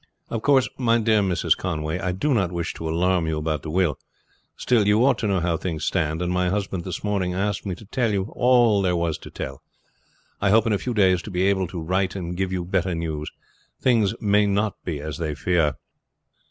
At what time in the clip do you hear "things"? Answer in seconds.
5.57-5.85, 13.79-14.19